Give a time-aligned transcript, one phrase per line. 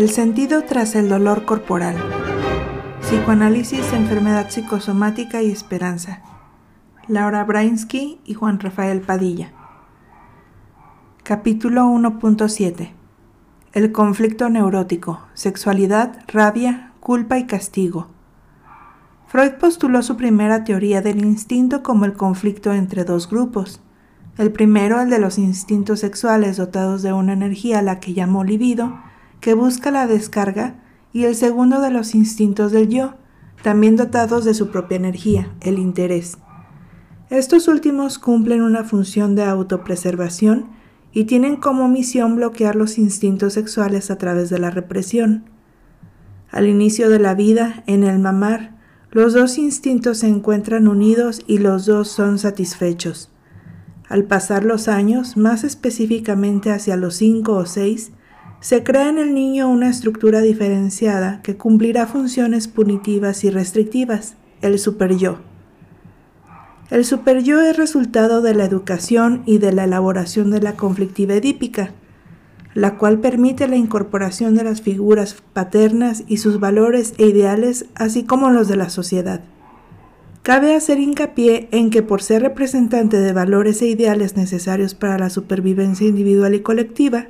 [0.00, 1.94] El sentido tras el dolor corporal.
[3.02, 6.22] Psicoanálisis, enfermedad psicosomática y esperanza.
[7.06, 9.52] Laura Brainsky y Juan Rafael Padilla.
[11.22, 12.92] Capítulo 1.7.
[13.74, 18.06] El conflicto neurótico, sexualidad, rabia, culpa y castigo.
[19.26, 23.82] Freud postuló su primera teoría del instinto como el conflicto entre dos grupos.
[24.38, 28.44] El primero, el de los instintos sexuales dotados de una energía a la que llamó
[28.44, 29.09] libido,
[29.40, 30.76] que busca la descarga,
[31.12, 33.14] y el segundo de los instintos del yo,
[33.62, 36.38] también dotados de su propia energía, el interés.
[37.30, 40.66] Estos últimos cumplen una función de autopreservación
[41.12, 45.44] y tienen como misión bloquear los instintos sexuales a través de la represión.
[46.50, 48.76] Al inicio de la vida, en el mamar,
[49.10, 53.30] los dos instintos se encuentran unidos y los dos son satisfechos.
[54.08, 58.12] Al pasar los años, más específicamente hacia los cinco o seis,
[58.60, 64.78] se crea en el niño una estructura diferenciada que cumplirá funciones punitivas y restrictivas, el
[64.78, 65.38] superyo.
[66.90, 71.92] El superyo es resultado de la educación y de la elaboración de la conflictiva edípica,
[72.74, 78.24] la cual permite la incorporación de las figuras paternas y sus valores e ideales, así
[78.24, 79.40] como los de la sociedad.
[80.42, 85.30] Cabe hacer hincapié en que por ser representante de valores e ideales necesarios para la
[85.30, 87.28] supervivencia individual y colectiva,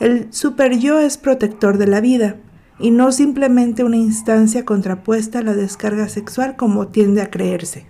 [0.00, 2.36] el superyo es protector de la vida
[2.78, 7.86] y no simplemente una instancia contrapuesta a la descarga sexual como tiende a creerse.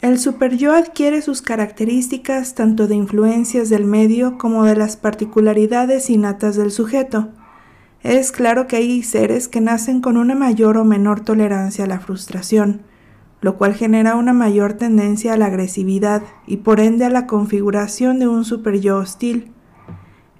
[0.00, 6.56] El superyo adquiere sus características tanto de influencias del medio como de las particularidades innatas
[6.56, 7.28] del sujeto.
[8.02, 12.00] Es claro que hay seres que nacen con una mayor o menor tolerancia a la
[12.00, 12.82] frustración,
[13.40, 18.18] lo cual genera una mayor tendencia a la agresividad y por ende a la configuración
[18.18, 19.52] de un superyo hostil.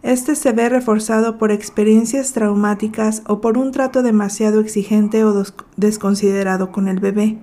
[0.03, 5.45] Este se ve reforzado por experiencias traumáticas o por un trato demasiado exigente o
[5.77, 7.39] desconsiderado con el bebé.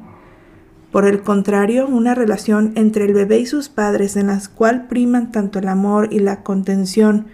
[0.92, 5.32] Por el contrario, una relación entre el bebé y sus padres en la cual priman
[5.32, 7.28] tanto el amor y la contención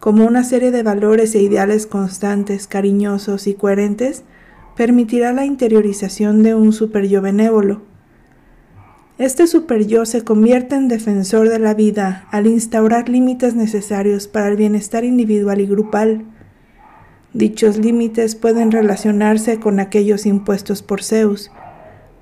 [0.00, 4.24] como una serie de valores e ideales constantes, cariñosos y coherentes,
[4.74, 7.82] permitirá la interiorización de un superyo benévolo,
[9.18, 14.56] este superyo se convierte en defensor de la vida al instaurar límites necesarios para el
[14.56, 16.24] bienestar individual y grupal.
[17.34, 21.50] Dichos límites pueden relacionarse con aquellos impuestos por Zeus,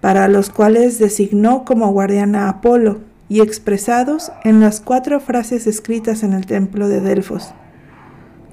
[0.00, 6.24] para los cuales designó como guardián a Apolo, y expresados en las cuatro frases escritas
[6.24, 7.52] en el templo de Delfos.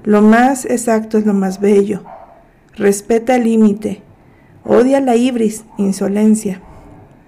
[0.04, 2.04] Lo más exacto es lo más bello.
[2.76, 4.02] Respeta el límite.
[4.64, 6.62] Odia la ibris, insolencia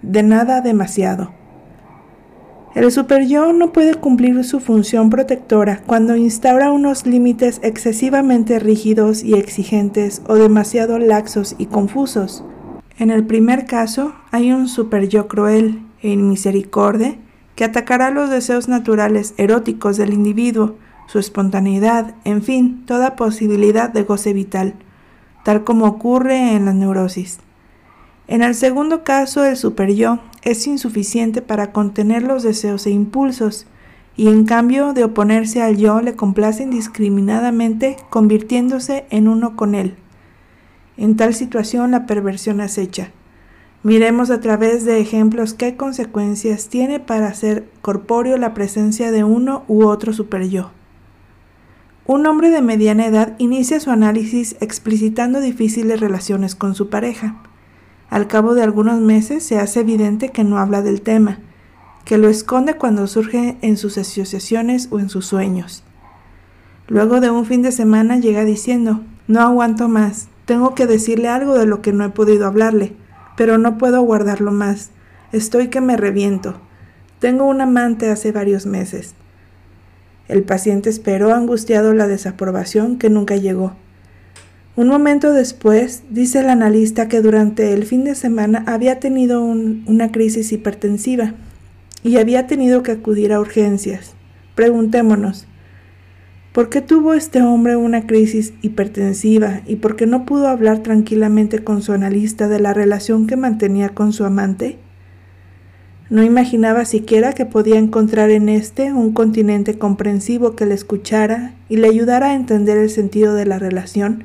[0.03, 1.33] de nada demasiado.
[2.75, 9.35] El superyo no puede cumplir su función protectora cuando instaura unos límites excesivamente rígidos y
[9.35, 12.45] exigentes o demasiado laxos y confusos.
[12.97, 17.17] En el primer caso, hay un superyo cruel e inmisericordia
[17.57, 20.77] que atacará los deseos naturales eróticos del individuo,
[21.09, 24.75] su espontaneidad, en fin, toda posibilidad de goce vital,
[25.45, 27.41] tal como ocurre en la neurosis.
[28.31, 33.67] En el segundo caso, el superyo es insuficiente para contener los deseos e impulsos,
[34.17, 39.97] y en cambio de oponerse al yo le complace indiscriminadamente convirtiéndose en uno con él.
[40.97, 43.11] En tal situación la perversión acecha.
[43.83, 49.65] Miremos a través de ejemplos qué consecuencias tiene para ser corpóreo la presencia de uno
[49.67, 50.71] u otro superyo.
[52.07, 57.43] Un hombre de mediana edad inicia su análisis explicitando difíciles relaciones con su pareja.
[58.11, 61.39] Al cabo de algunos meses se hace evidente que no habla del tema,
[62.05, 65.85] que lo esconde cuando surge en sus asociaciones o en sus sueños.
[66.89, 71.57] Luego de un fin de semana llega diciendo, no aguanto más, tengo que decirle algo
[71.57, 72.97] de lo que no he podido hablarle,
[73.37, 74.91] pero no puedo guardarlo más,
[75.31, 76.61] estoy que me reviento.
[77.21, 79.15] Tengo un amante hace varios meses.
[80.27, 83.75] El paciente esperó angustiado la desaprobación que nunca llegó.
[84.81, 90.11] Un momento después, dice el analista que durante el fin de semana había tenido una
[90.11, 91.35] crisis hipertensiva
[92.03, 94.15] y había tenido que acudir a urgencias.
[94.55, 95.47] Preguntémonos,
[96.55, 101.63] ¿por qué tuvo este hombre una crisis hipertensiva y por qué no pudo hablar tranquilamente
[101.63, 104.79] con su analista de la relación que mantenía con su amante?
[106.09, 111.77] No imaginaba siquiera que podía encontrar en este un continente comprensivo que le escuchara y
[111.77, 114.25] le ayudara a entender el sentido de la relación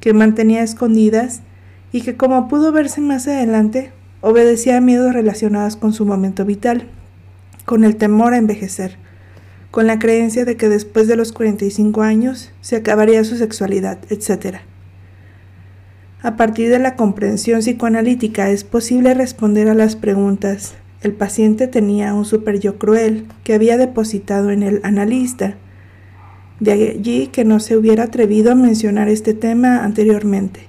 [0.00, 1.42] que mantenía escondidas
[1.92, 6.88] y que como pudo verse más adelante, obedecía a miedos relacionados con su momento vital,
[7.64, 8.96] con el temor a envejecer,
[9.70, 14.58] con la creencia de que después de los 45 años se acabaría su sexualidad, etc.
[16.22, 20.74] A partir de la comprensión psicoanalítica es posible responder a las preguntas.
[21.02, 25.56] El paciente tenía un superyo cruel que había depositado en el analista.
[26.60, 30.68] De allí que no se hubiera atrevido a mencionar este tema anteriormente.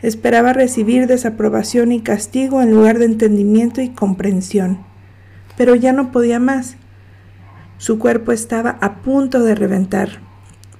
[0.00, 4.78] Esperaba recibir desaprobación y castigo en lugar de entendimiento y comprensión.
[5.56, 6.76] Pero ya no podía más.
[7.78, 10.20] Su cuerpo estaba a punto de reventar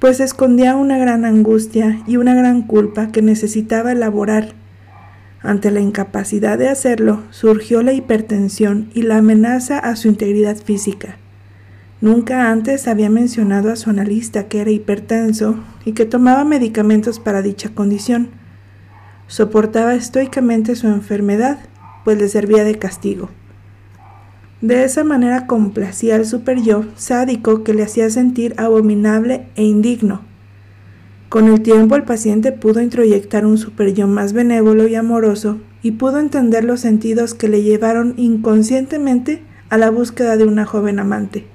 [0.03, 4.49] pues escondía una gran angustia y una gran culpa que necesitaba elaborar.
[5.43, 11.19] Ante la incapacidad de hacerlo, surgió la hipertensión y la amenaza a su integridad física.
[12.03, 17.43] Nunca antes había mencionado a su analista que era hipertenso y que tomaba medicamentos para
[17.43, 18.31] dicha condición.
[19.29, 21.61] Soportaba estoicamente su enfermedad,
[22.05, 23.31] pues le servía de castigo.
[24.61, 30.23] De esa manera complacía al superyo sádico que le hacía sentir abominable e indigno.
[31.29, 36.19] Con el tiempo el paciente pudo introyectar un superyo más benévolo y amoroso y pudo
[36.19, 41.52] entender los sentidos que le llevaron inconscientemente a la búsqueda de una joven amante.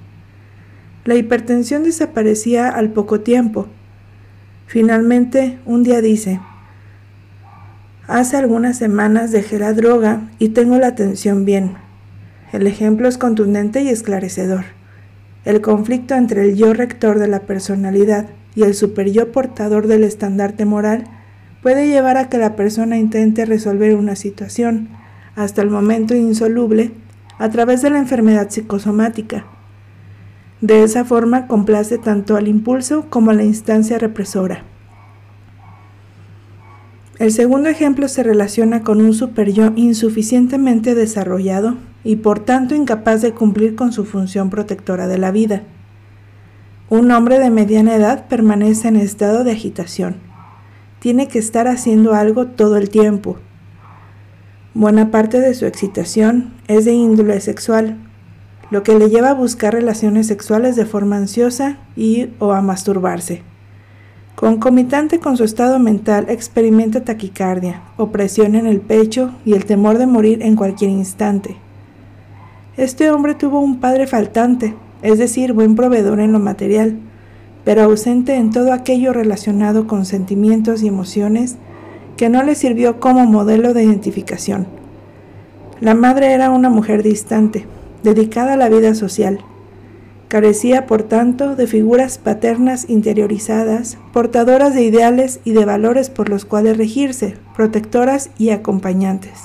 [1.07, 3.68] La hipertensión desaparecía al poco tiempo.
[4.65, 6.42] Finalmente, un día dice,
[8.07, 11.75] Hace algunas semanas dejé la droga y tengo la atención bien.
[12.51, 14.65] El ejemplo es contundente y esclarecedor.
[15.45, 20.65] El conflicto entre el yo rector de la personalidad y el superyo portador del estandarte
[20.65, 21.06] moral
[21.63, 24.89] puede llevar a que la persona intente resolver una situación,
[25.38, 26.92] hasta el momento insoluble,
[27.39, 29.45] a través de la enfermedad psicosomática.
[30.62, 34.63] De esa forma complace tanto al impulso como a la instancia represora.
[37.19, 43.33] El segundo ejemplo se relaciona con un superyo insuficientemente desarrollado y por tanto incapaz de
[43.33, 45.63] cumplir con su función protectora de la vida.
[46.89, 50.18] Un hombre de mediana edad permanece en estado de agitación.
[51.00, 53.38] Tiene que estar haciendo algo todo el tiempo.
[54.74, 57.98] Buena parte de su excitación es de índole sexual,
[58.69, 63.43] lo que le lleva a buscar relaciones sexuales de forma ansiosa y o a masturbarse.
[64.35, 70.05] Concomitante con su estado mental experimenta taquicardia, opresión en el pecho y el temor de
[70.05, 71.57] morir en cualquier instante.
[72.75, 76.99] Este hombre tuvo un padre faltante, es decir, buen proveedor en lo material,
[77.63, 81.55] pero ausente en todo aquello relacionado con sentimientos y emociones
[82.15, 84.67] que no le sirvió como modelo de identificación.
[85.79, 87.65] La madre era una mujer distante,
[88.03, 89.39] dedicada a la vida social.
[90.27, 96.44] Carecía, por tanto, de figuras paternas interiorizadas, portadoras de ideales y de valores por los
[96.44, 99.44] cuales regirse, protectoras y acompañantes.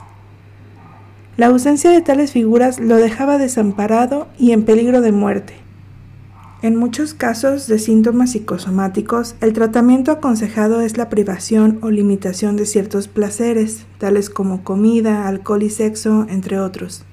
[1.37, 5.55] La ausencia de tales figuras lo dejaba desamparado y en peligro de muerte.
[6.63, 12.67] En muchos casos de síntomas psicosomáticos, el tratamiento aconsejado es la privación o limitación de
[12.67, 17.05] ciertos placeres, tales como comida, alcohol y sexo, entre otros.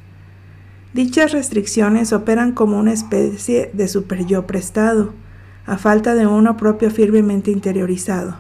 [0.94, 5.14] Dichas restricciones operan como una especie de superyo prestado,
[5.66, 8.38] a falta de uno propio firmemente interiorizado.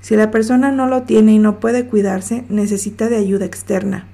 [0.00, 4.06] Si la persona no lo tiene y no puede cuidarse, necesita de ayuda externa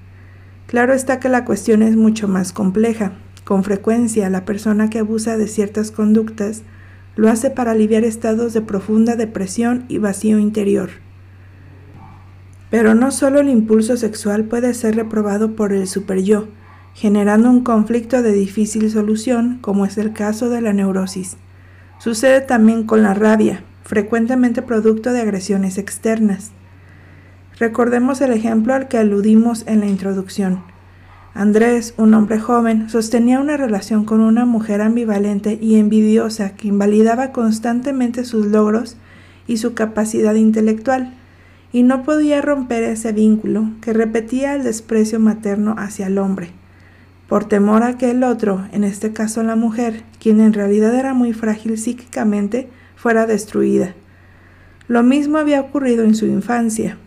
[0.67, 3.13] Claro está que la cuestión es mucho más compleja.
[3.45, 6.63] Con frecuencia, la persona que abusa de ciertas conductas
[7.17, 10.91] lo hace para aliviar estados de profunda depresión y vacío interior.
[12.71, 16.49] Pero no solo el impulso sexual puede ser reprobado por el superyo,
[16.95, 21.37] generando un conflicto de difícil solución, como es el caso de la neurosis.
[21.99, 26.53] Sucede también con la rabia, frecuentemente producto de agresiones externas.
[27.59, 30.63] Recordemos el ejemplo al que aludimos en la introducción.
[31.35, 37.33] Andrés, un hombre joven, sostenía una relación con una mujer ambivalente y envidiosa que invalidaba
[37.33, 38.97] constantemente sus logros
[39.49, 41.13] y su capacidad intelectual,
[41.73, 46.53] y no podía romper ese vínculo que repetía el desprecio materno hacia el hombre,
[47.29, 51.15] por temor a que el otro, en este caso la mujer, quien en realidad era
[51.15, 53.95] muy frágil psíquicamente, fuera destruida.
[54.89, 56.99] Lo mismo había ocurrido en su infancia.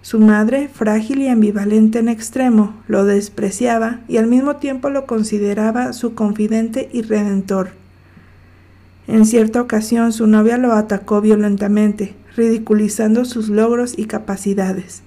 [0.00, 5.92] Su madre, frágil y ambivalente en extremo, lo despreciaba y al mismo tiempo lo consideraba
[5.92, 7.70] su confidente y redentor.
[9.06, 15.02] En cierta ocasión su novia lo atacó violentamente, ridiculizando sus logros y capacidades.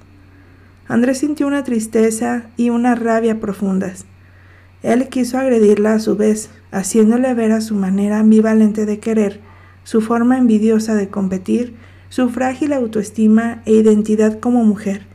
[0.88, 4.06] Andrés sintió una tristeza y una rabia profundas.
[4.84, 9.42] Él quiso agredirla a su vez, haciéndole ver a su manera ambivalente de querer,
[9.84, 11.76] su forma envidiosa de competir
[12.10, 15.08] su frágil autoestima e identidad como mujer,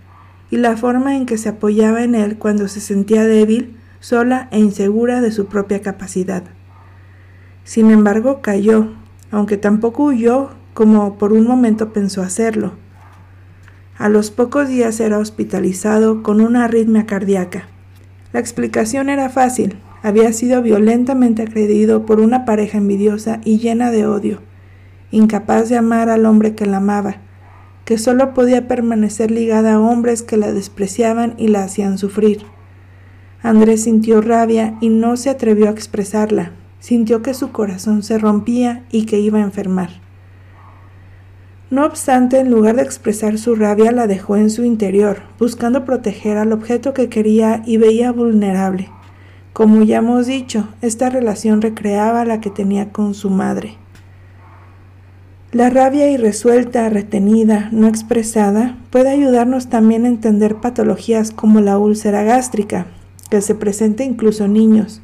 [0.51, 4.61] y la forma en que se apoyaba en él cuando se sentía débil, sola e
[4.61, 6.45] insegura de su propia capacidad.
[7.65, 8.95] Sin embargo, cayó,
[9.31, 12.73] aunque tampoco huyó como por un momento pensó hacerlo.
[13.99, 17.69] A los pocos días era hospitalizado con una arritmia cardíaca.
[18.33, 19.79] La explicación era fácil.
[20.03, 24.41] Había sido violentamente agredido por una pareja envidiosa y llena de odio,
[25.11, 27.17] incapaz de amar al hombre que la amaba,
[27.85, 32.43] que solo podía permanecer ligada a hombres que la despreciaban y la hacían sufrir.
[33.43, 36.53] Andrés sintió rabia y no se atrevió a expresarla.
[36.81, 40.06] Sintió que su corazón se rompía y que iba a enfermar.
[41.69, 46.37] No obstante, en lugar de expresar su rabia, la dejó en su interior, buscando proteger
[46.37, 48.89] al objeto que quería y veía vulnerable.
[49.53, 53.79] Como ya hemos dicho, esta relación recreaba la que tenía con su madre.
[55.51, 62.23] La rabia irresuelta, retenida, no expresada, puede ayudarnos también a entender patologías como la úlcera
[62.23, 62.87] gástrica,
[63.29, 65.03] que se presenta incluso en niños.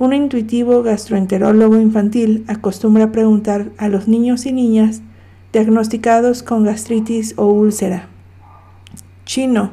[0.00, 5.02] Un intuitivo gastroenterólogo infantil acostumbra preguntar a los niños y niñas
[5.52, 8.08] diagnosticados con gastritis o úlcera.
[9.24, 9.72] Chino,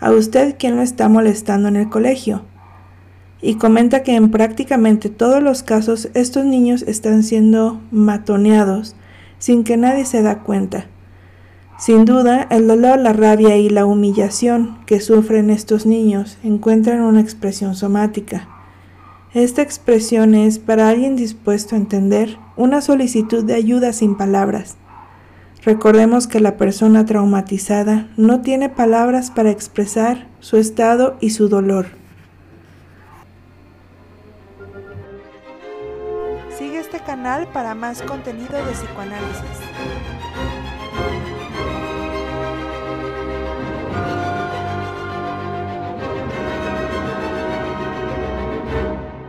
[0.00, 2.42] ¿a usted quién lo está molestando en el colegio?
[3.40, 8.94] Y comenta que en prácticamente todos los casos estos niños están siendo matoneados
[9.38, 10.86] sin que nadie se da cuenta.
[11.78, 17.20] Sin duda, el dolor, la rabia y la humillación que sufren estos niños encuentran una
[17.20, 18.48] expresión somática.
[19.34, 24.76] Esta expresión es, para alguien dispuesto a entender, una solicitud de ayuda sin palabras.
[25.64, 31.86] Recordemos que la persona traumatizada no tiene palabras para expresar su estado y su dolor.
[36.58, 40.11] Sigue este canal para más contenido de psicoanálisis.